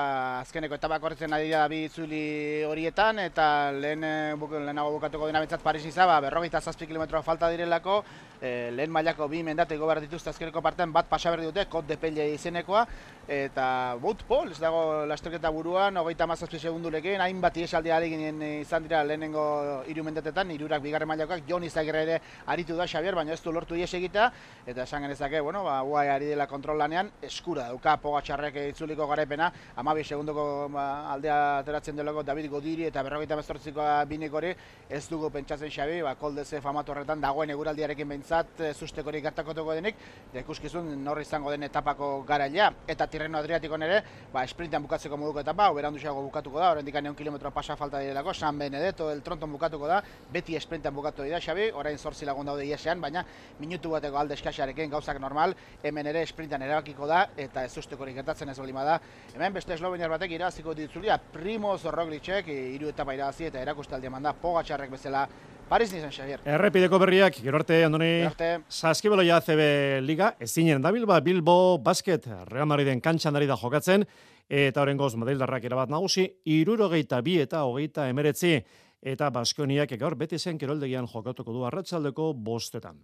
azkeneko 0.42 0.76
etapa 0.76 0.98
korretzen 1.00 1.32
ari 1.32 1.46
da 1.48 1.62
bi 1.64 1.78
itzuli 1.86 2.60
horietan, 2.68 3.22
eta 3.22 3.46
lehen, 3.72 4.04
eh, 4.04 4.36
lehenago 4.36 4.90
bukatuko 4.98 5.30
dena 5.30 5.40
betzat 5.40 5.64
Paris 5.64 5.86
iza, 5.88 6.04
ba, 6.04 6.20
berrogeita 6.20 6.60
zazpi 6.60 6.86
kilometroa 6.86 7.22
falta 7.22 7.48
direlako, 7.48 8.02
e, 8.42 8.70
lehen 8.74 8.90
mailako 8.90 9.28
bi 9.30 9.42
mendate 9.42 9.78
behar 9.78 10.00
dituzte 10.02 10.30
azkeneko 10.30 10.60
partean, 10.60 10.92
bat 10.92 11.08
pasaberdi 11.08 11.46
dute, 11.46 11.64
kot 11.70 11.86
de 11.86 11.96
pelle 11.96 12.26
izenekoa, 12.34 12.84
eta 13.30 13.96
bot 14.02 14.24
pol, 14.28 14.50
ez 14.50 14.58
dago 14.60 15.06
lasterketa 15.06 15.50
buruan, 15.54 15.96
hogeita 15.96 16.26
mazazpi 16.26 16.58
segundurekin, 16.58 17.20
hainbat 17.22 17.56
iesaldi 17.62 17.90
ginen 18.10 18.42
izan 18.60 18.82
dira 18.82 19.04
lehenengo 19.04 19.84
hiru 19.86 20.04
mendatetan, 20.04 20.50
hirurak 20.50 20.82
bigarren 20.82 21.08
mailakoak, 21.08 21.46
Jon 21.48 21.64
Izagirre 21.64 22.02
ere 22.02 22.20
aritu 22.46 22.76
da 22.76 22.86
Xabier, 22.86 23.14
baina 23.14 23.32
ez 23.32 23.40
du 23.42 23.52
lortu 23.52 23.76
ies 23.76 23.92
egita, 23.94 24.32
eta 24.66 24.82
esan 24.82 25.02
genezake, 25.02 25.40
bueno, 25.40 25.62
ba, 25.64 25.82
uai 25.82 26.08
ari 26.08 26.26
dela 26.34 26.46
kontrol 26.46 26.78
lanean, 26.78 27.12
eskura 27.22 27.68
dauka 27.70 27.96
pogatxarrek 28.02 28.56
itzuliko 28.82 29.06
garaipena, 29.06 29.50
amabi 29.76 30.02
segundoko 30.02 30.68
ba, 30.72 31.12
aldea 31.12 31.58
ateratzen 31.60 31.96
delako 31.96 32.22
David 32.26 32.48
Godiri 32.50 32.88
eta 32.88 33.02
berrogeita 33.06 33.36
bezortzikoa 33.38 34.04
binik 34.10 34.34
hori, 34.34 34.50
ez 34.90 35.04
dugu 35.08 35.30
pentsatzen 35.30 35.70
Xabi, 35.70 36.00
ba, 36.02 36.16
koldeze 36.18 36.60
famatu 36.60 36.92
horretan 36.92 37.20
dagoen 37.22 37.50
eguraldiarekin 37.54 38.08
behintzat, 38.08 38.62
zustekorik 38.74 39.22
gertakoteko 39.28 39.76
denik, 39.78 40.00
eta 40.32 40.42
ikuskizun 40.42 40.90
norri 41.04 41.22
izango 41.22 41.52
den 41.54 41.62
etapako 41.68 42.24
garailea, 42.26 42.72
eta 42.88 43.06
Tirreno 43.06 43.38
Adriatiko 43.38 43.78
nere, 43.78 44.00
ba, 44.32 44.42
sprintean 44.50 44.82
bukatzeko 44.88 45.16
moduko 45.16 45.44
etapa, 45.44 45.68
hau 45.68 45.76
berandu 45.78 46.00
bukatuko 46.22 46.58
da, 46.58 46.72
horrendik 46.72 46.96
aneon 46.96 47.14
kilometro 47.14 47.50
pasa 47.50 47.76
falta 47.76 48.00
direlako, 48.00 48.34
San 48.34 48.58
Benedetto, 48.58 49.10
el 49.12 49.22
Tronton 49.22 49.52
bukatuko 49.52 49.86
da, 49.86 50.02
beti 50.32 50.58
sprintean 50.58 50.94
bukatu 50.94 51.22
dira, 51.22 51.40
Xabi, 51.40 51.70
orain 51.70 51.98
zortzi 51.98 52.26
lagun 52.26 52.46
daude 52.46 52.66
iesean, 52.66 53.00
baina 53.00 53.24
minutu 53.60 53.90
bateko 53.90 54.18
alde 54.18 54.34
eskaxarekin 54.34 54.90
gauzak 54.90 55.20
normal, 55.20 55.54
hemen 55.82 56.06
ere 56.06 56.26
sprintean 56.26 56.62
erabakiko 56.62 57.06
da, 57.06 57.28
eta 57.36 57.64
ez 57.64 57.76
ustekorik 57.78 58.16
gertatzen 58.16 58.48
ez 58.48 58.58
bolima 58.72 58.84
da. 58.84 59.00
Hemen 59.34 59.52
beste 59.54 59.74
esloveniar 59.74 60.10
batek 60.10 60.32
iraziko 60.32 60.74
ditzulia, 60.74 61.18
Primoz 61.32 61.84
Roglicek, 61.84 62.48
hiru 62.48 62.88
etapa 62.88 63.14
irazi 63.14 63.48
eta 63.48 63.60
erakustaldi 63.60 64.08
eman 64.08 64.22
da, 64.22 64.32
pogatxarrek 64.32 64.90
bezala 64.92 65.26
Paris 65.68 65.92
nizan, 65.92 66.12
Xavier. 66.12 66.42
Errepideko 66.44 66.98
berriak, 67.00 67.38
gero 67.40 67.56
arte, 67.60 67.84
Andoni. 67.84 68.26
Ja 68.68 69.40
CB 69.40 70.00
Liga, 70.02 70.34
ezinen 70.40 70.82
da 70.82 70.92
Bilba, 70.92 71.20
Bilbo 71.20 71.78
Basket, 71.78 72.26
Real 72.50 72.66
Madriden 72.66 73.00
kantxan 73.00 73.34
da 73.34 73.56
jokatzen, 73.56 74.04
eta 74.48 74.82
horren 74.82 74.96
goz, 74.96 75.14
Madrildarrak 75.16 75.64
erabat 75.64 75.88
nagusi, 75.88 76.28
irurogeita 76.44 77.20
bi 77.22 77.38
eta 77.40 77.64
hogeita 77.64 78.08
emeretzi, 78.08 78.60
eta 79.02 79.30
Baskoniak 79.30 79.96
gaur 79.98 80.14
beti 80.14 80.38
zen 80.38 80.58
keroldegian 80.58 81.06
jokatuko 81.06 81.52
du 81.52 81.64
arratsaldeko 81.64 82.34
bostetan. 82.34 83.00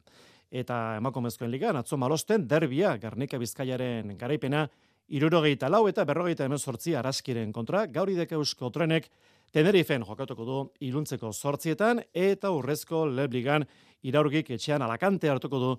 Eta 0.50 0.96
emakumezkoen 0.96 1.50
ligan, 1.50 1.76
atzo 1.76 1.96
malosten, 1.96 2.46
derbia, 2.48 2.96
Garnika 2.96 3.38
Bizkaiaren 3.38 4.16
garaipena, 4.16 4.68
irurogeita 5.08 5.68
lau 5.68 5.86
eta 5.88 6.04
berrogeita 6.04 6.44
emezortzi 6.44 6.94
araskiren 6.94 7.52
kontra, 7.52 7.86
gauri 7.86 8.14
deke 8.18 8.36
eusko 8.36 8.70
trenek, 8.70 9.10
Tenerifen 9.48 10.02
jokatuko 10.04 10.44
du 10.44 10.56
iluntzeko 10.84 11.30
sortzietan 11.32 12.02
eta 12.12 12.50
urrezko 12.52 13.06
lebligan 13.08 13.64
iraurgik 14.04 14.50
etxean 14.58 14.82
alakante 14.84 15.30
hartuko 15.32 15.60
du 15.62 15.70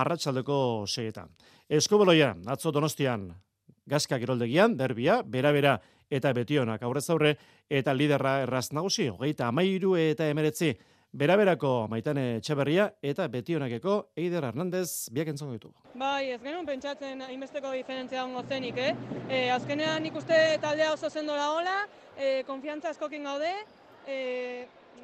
arratsaldeko 0.00 0.86
seietan. 0.88 1.28
Eskoboloia, 1.68 2.34
atzo 2.48 2.72
donostian, 2.72 3.28
gazka 3.88 4.18
giroldegian, 4.18 4.76
derbia, 4.76 5.20
bera-bera 5.22 5.76
eta 6.08 6.32
betionak 6.32 6.82
aurrez 6.82 7.04
aurre, 7.12 7.34
eta 7.68 7.92
liderra 7.92 8.38
erraz 8.46 8.70
nagusi, 8.72 9.10
hogeita 9.12 9.48
amairu 9.52 9.94
eta 10.00 10.28
emeretzi, 10.32 10.72
Beraberako 11.12 11.86
maitane 11.88 12.40
txaberria 12.44 12.90
eta 13.00 13.24
betionakeko 13.32 13.92
Eider 14.20 14.44
Hernandez 14.44 15.08
biak 15.10 15.30
entzongo 15.32 15.54
ditu. 15.54 15.70
Bai, 15.96 16.34
ez 16.34 16.40
genuen 16.42 16.66
pentsatzen 16.68 17.22
hainbesteko 17.24 17.72
diferentzia 17.72 18.24
ongo 18.26 18.42
zenik, 18.44 18.76
eh? 18.76 18.92
E, 19.28 19.48
azkenean 19.50 20.04
ikuste 20.10 20.58
taldea 20.60 20.92
oso 20.92 21.08
zendo 21.08 21.32
da 21.32 21.48
hola, 21.54 21.78
e, 22.14 22.42
konfiantza 22.44 22.92
askokin 22.92 23.24
gaude, 23.24 23.54
e, 24.06 24.18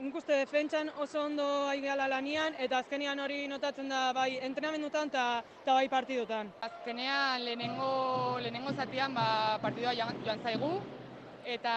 nik 0.02 0.18
uste 0.20 0.37
defentsan 0.42 0.90
oso 1.00 1.25
ondo 1.25 1.46
aigala 1.70 2.06
lanian, 2.12 2.52
eta 2.61 2.82
azkenean 2.84 3.25
hori 3.25 3.46
notatzen 3.49 3.88
da 3.88 4.12
bai 4.12 4.34
entrenamendutan 4.44 5.08
eta 5.08 5.40
bai 5.73 5.88
partidutan. 5.88 6.52
Azkenean 6.68 7.46
lehenengo, 7.49 8.37
lehenengo 8.44 8.76
zatian 8.76 9.16
ba, 9.16 9.56
partidua 9.62 9.96
joan, 9.96 10.20
joan 10.26 10.44
zaigu, 10.44 10.73
eta 11.56 11.75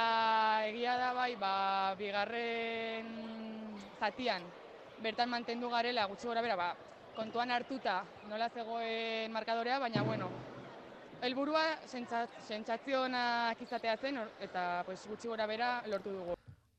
egia 0.67 0.99
da 0.99 1.13
bai 1.15 1.33
ba, 1.39 1.95
bigarren 1.95 3.46
zatian 3.99 4.43
bertan 5.03 5.29
mantendu 5.29 5.69
garela 5.69 6.05
gutxi 6.09 6.27
gora 6.27 6.41
bera, 6.41 6.55
ba, 6.55 6.69
kontuan 7.15 7.51
hartuta 7.51 8.03
nola 8.29 8.49
zegoen 8.49 9.31
markadorea, 9.31 9.79
baina 9.79 10.03
bueno, 10.03 10.29
helburua 11.21 11.63
sentsazionak 11.87 13.61
izatea 13.61 13.97
zen 13.97 14.19
eta 14.41 14.83
pues, 14.85 15.03
gutxi 15.09 15.27
gora 15.27 15.47
bera 15.47 15.81
lortu 15.87 16.13
dugu. 16.13 16.37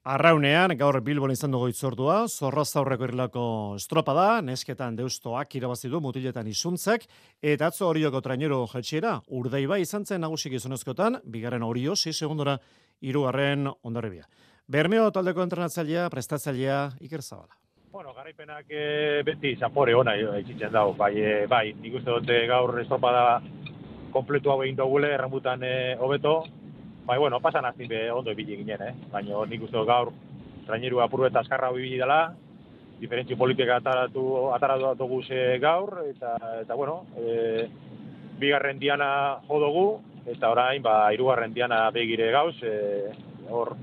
Arraunean, 0.08 0.72
gaur 0.78 0.96
Bilbon 1.04 1.34
izan 1.34 1.52
dugu 1.52 1.66
itzordua, 1.68 2.22
zorra 2.28 2.62
zaurreko 2.64 3.04
irlako 3.04 3.42
estropada, 3.76 4.40
nesketan 4.40 4.96
deustoak 4.96 5.52
irabazi 5.58 5.90
du 5.92 6.00
mutiletan 6.00 6.46
isuntzek, 6.48 7.04
eta 7.42 7.68
atzo 7.68 7.90
horioko 7.90 8.22
trainero 8.24 8.62
jetxiera, 8.72 9.18
urdeiba 9.28 9.76
izan 9.82 10.06
zen 10.06 10.24
nagusik 10.24 10.54
izonezkotan, 10.56 11.18
bigarren 11.26 11.66
horio, 11.66 11.92
6 11.98 12.14
segundora, 12.16 12.56
irugarren 13.04 13.68
ondarribia. 13.82 14.24
Bermeo 14.68 15.06
taldeko 15.08 15.40
entrenatzailea, 15.46 16.10
prestatzailea, 16.12 16.90
Iker 17.00 17.22
Zabala. 17.22 17.54
Bueno, 17.88 18.10
garaipenak 18.12 18.66
e, 18.68 19.22
beti 19.24 19.54
zapore 19.56 19.94
ona 19.96 20.12
itxitzen 20.42 20.74
dago, 20.74 20.92
bai, 20.98 21.14
e, 21.16 21.30
bai, 21.48 21.70
nik 21.80 21.96
uste 21.96 22.12
dute 22.12 22.36
gaur 22.50 22.76
estropada 22.82 23.40
kompletu 24.12 24.52
hau 24.52 24.58
egin 24.66 24.76
dugule, 24.76 25.14
erramutan 25.16 25.64
eh, 25.64 25.96
hobeto, 25.96 26.34
bai, 27.08 27.16
bueno, 27.16 27.40
pasan 27.40 27.64
azin 27.64 27.88
be 27.88 28.04
ondo 28.12 28.36
ibili 28.36 28.60
ginen, 28.60 28.84
eh? 28.90 28.92
baina 29.08 29.40
nik 29.48 29.64
uste 29.64 29.86
gaur 29.88 30.12
traineru 30.66 31.00
apuru 31.00 31.30
eta 31.30 31.40
azkarra 31.40 31.72
ibili 31.72 31.96
dela, 32.04 32.20
diferentzi 33.00 33.40
politika 33.40 33.80
ataratu, 33.80 34.50
ataratu 34.52 34.94
dugu 35.00 35.22
gaur, 35.64 36.02
eta, 36.12 36.36
eta 36.60 36.74
bueno, 36.74 37.06
e, 37.16 37.70
bigarren 38.38 38.78
diana 38.78 39.40
jodogu, 39.48 40.02
eta 40.26 40.50
orain, 40.52 40.82
ba, 40.82 41.10
irugarren 41.14 41.54
diana 41.54 41.86
begire 41.90 42.30
gauz, 42.30 42.56
e, 42.62 43.14
hor, 43.48 43.78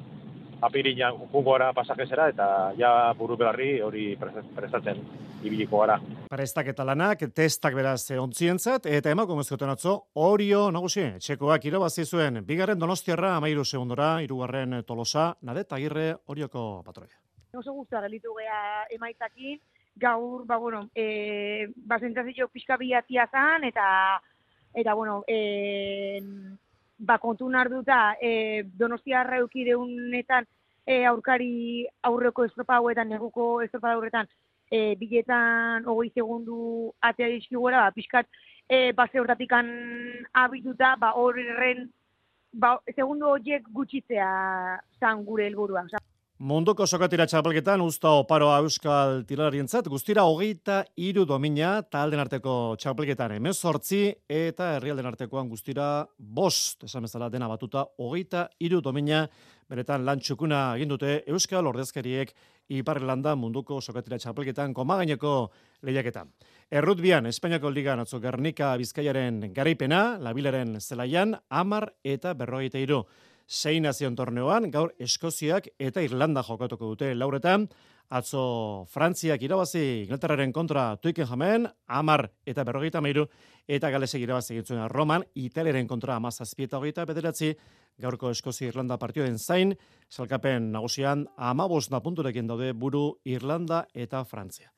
apirinan 0.61 1.17
jungo 1.31 1.51
gara 1.51 1.71
pasajesera 1.73 2.29
eta 2.29 2.47
ja 2.77 3.13
buru 3.17 3.37
belarri 3.37 3.81
hori 3.81 4.05
prestatzen 4.19 5.01
ibiliko 5.43 5.79
gara. 5.81 5.99
Prestak 6.29 6.71
eta 6.71 6.85
lanak, 6.87 7.21
testak 7.35 7.75
beraz 7.77 8.09
ontzientzat, 8.19 8.87
eta 8.89 9.11
emako 9.13 9.37
mezkoten 9.39 9.69
atzo, 9.69 9.95
orio 10.15 10.65
nagusi, 10.71 11.05
txekoak 11.21 11.67
irabazi 11.69 12.05
zuen, 12.05 12.41
bigarren 12.47 12.79
donostiarra 12.79 13.35
amairu 13.37 13.65
segundora, 13.65 14.15
irugarren 14.25 14.81
tolosa, 14.87 15.33
nadet 15.41 15.71
agirre 15.73 16.15
orioko 16.27 16.81
patroia. 16.85 17.15
Oso 17.55 17.71
guztua 17.73 18.01
gelitu 18.07 18.33
geha 18.35 18.85
emaitzakin, 18.97 19.59
gaur, 19.95 20.45
ba, 20.45 20.57
bueno, 20.57 20.89
e, 20.95 21.67
ba, 21.77 21.99
pixka 22.51 22.77
bilatia 22.77 23.27
zan, 23.31 23.63
eta, 23.63 24.19
eta, 24.73 24.93
bueno, 24.93 25.23
e, 25.27 26.19
ba, 26.97 27.17
kontu 27.19 27.49
narduta, 27.49 28.15
e, 28.21 28.63
donostiarra 28.77 29.39
eukideunetan 29.43 30.47
e, 30.85 31.03
aurkari 31.05 31.85
aurreko 32.03 32.45
estropa 32.45 32.79
hauetan, 32.79 33.09
neguko 33.09 33.61
estropa 33.65 33.95
horretan, 33.97 34.29
e, 34.71 34.95
biletan 34.99 35.85
hogei 35.85 36.11
segundu 36.13 36.93
atea 37.01 37.29
dizkigura, 37.33 37.83
ba, 37.83 37.91
pixkat, 37.91 38.27
e, 38.69 38.91
base 38.93 39.19
hortatik 39.19 39.51
abituta, 40.33 40.95
ba, 40.99 41.13
horren, 41.15 41.89
ba, 42.53 42.77
segundu 42.95 43.29
horiek 43.33 43.67
gutxitzea 43.71 44.79
zan 44.99 45.25
gure 45.25 45.45
helburua. 45.45 45.87
Munduko 46.35 46.83
sokatira 46.83 47.23
txapelketan 47.31 47.79
usta 47.79 48.09
oparoa 48.19 48.57
euskal 48.59 49.21
tirarientzat, 49.23 49.85
guztira 49.87 50.25
hogeita 50.27 50.81
iru 50.99 51.23
domina 51.23 51.77
talden 51.87 52.19
arteko 52.19 52.75
txapelketan 52.75 53.37
emezortzi 53.37 54.01
eta 54.27 54.73
herrialden 54.75 55.07
artekoan 55.07 55.47
guztira 55.47 56.03
bost, 56.19 56.83
esan 56.83 57.07
bezala 57.07 57.29
dena 57.31 57.47
batuta, 57.47 57.85
hogeita 57.95 58.49
iru 58.59 58.81
domina 58.83 59.21
beretan 59.69 60.03
lan 60.03 60.19
txukuna 60.19 60.73
egin 60.75 60.91
dute 60.91 61.21
euskal 61.25 61.69
ordezkariek 61.71 62.33
Iparrelanda 62.67 63.37
munduko 63.39 63.79
sokatira 63.79 64.19
txapelketan 64.19 64.73
komagaineko 64.75 65.31
lehiaketan. 65.87 66.33
Errutbian, 66.67 67.29
Espainiako 67.31 67.71
Liga 67.71 67.95
atzo 67.95 68.19
Gernika 68.19 68.73
Bizkaiaren 68.75 69.53
garaipena, 69.53 70.17
Labilaren 70.19 70.81
zelaian, 70.81 71.37
amar 71.47 71.93
eta 72.03 72.35
berrogeita 72.35 72.83
iru 72.83 73.05
sei 73.47 73.79
nazion 73.79 74.15
torneoan, 74.15 74.69
gaur 74.71 74.93
Eskoziak 74.99 75.69
eta 75.79 76.01
Irlanda 76.01 76.43
jokatuko 76.43 76.93
dute 76.93 77.13
lauretan, 77.15 77.67
atzo 78.09 78.85
Frantziak 78.89 79.41
irabazi 79.41 80.03
Inglaterraren 80.03 80.51
kontra 80.53 80.95
tuiken 81.01 81.27
jamen, 81.29 81.67
amar 81.87 82.29
eta 82.45 82.63
berrogeita 82.63 83.01
meiru, 83.01 83.25
eta 83.67 83.89
galesek 83.89 84.21
irabazi 84.21 84.59
gintzuen 84.59 84.89
Roman, 84.89 85.25
Italiaren 85.35 85.87
kontra 85.87 86.15
amazazpieta 86.15 86.77
hogeita 86.77 87.05
bederatzi, 87.05 87.55
gaurko 87.97 88.29
Eskozi 88.31 88.67
Irlanda 88.69 88.97
partioen 88.97 89.39
zain, 89.39 89.75
salkapen 90.09 90.71
nagusian 90.71 91.27
amabos 91.37 91.89
punturekin 91.89 92.47
daude 92.47 92.73
buru 92.73 93.19
Irlanda 93.23 93.85
eta 93.93 94.23
Frantzia. 94.25 94.71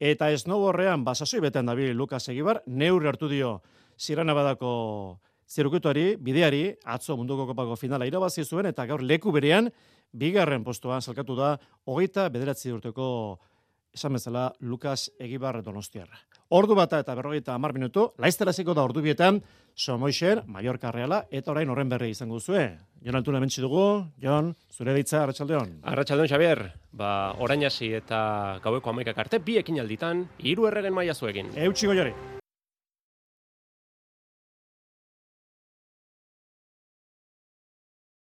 Eta 0.00 0.30
ez 0.30 0.46
horrean, 0.48 1.04
basasoi 1.04 1.40
beten 1.40 1.66
dabil 1.66 1.96
Lukas 1.96 2.28
Egibar, 2.28 2.62
neurri 2.66 3.08
hartu 3.08 3.28
dio 3.28 3.62
Zirana 3.96 4.34
badako 4.34 5.20
zirkuituari, 5.52 6.16
bideari, 6.16 6.64
atzo 6.84 7.16
munduko 7.20 7.46
kopako 7.50 7.76
finala 7.76 8.08
irabazi 8.08 8.44
zuen, 8.44 8.70
eta 8.72 8.86
gaur 8.88 9.02
leku 9.04 9.32
berean, 9.32 9.68
bigarren 10.12 10.64
postuan 10.64 11.02
salkatu 11.04 11.36
da, 11.36 11.56
hogeita 11.84 12.28
bederatzi 12.32 12.72
urteko 12.72 13.06
esan 13.92 14.16
bezala 14.16 14.52
Lukas 14.60 15.10
Egibar 15.20 15.62
Donostiarra. 15.62 16.16
ordu 16.52 16.74
bata 16.76 16.98
eta 17.00 17.14
berrogeita 17.16 17.54
amar 17.54 17.72
minutu, 17.72 18.10
laizteraziko 18.18 18.74
da 18.74 18.82
ordu 18.84 19.00
bietan, 19.00 19.40
Somoixen, 19.74 20.42
Mallorca 20.46 20.90
Reala, 20.92 21.22
eta 21.30 21.50
orain 21.50 21.70
horren 21.70 21.88
berri 21.88 22.10
izango 22.10 22.40
zue. 22.40 22.66
Jon 23.00 23.16
Altuna 23.16 23.40
mentsi 23.40 23.62
dugu, 23.64 24.04
Jon, 24.20 24.52
zure 24.70 24.92
ditza, 24.94 25.22
Arratxaldeon. 25.22 25.78
Arratxaldeon, 25.82 26.28
Xabier, 26.28 26.62
ba, 26.92 27.32
orain 27.40 27.64
hasi 27.64 27.94
eta 27.94 28.60
gaueko 28.62 28.92
amaikak 28.92 29.18
arte, 29.18 29.40
bi 29.40 29.56
ekin 29.56 29.80
alditan, 29.80 30.26
hiru 30.38 30.68
erregen 30.68 30.92
maia 30.92 31.14
zuekin. 31.14 31.48
Eutxiko 31.56 31.96
jori. 31.96 32.12